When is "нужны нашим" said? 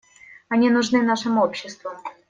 0.71-1.37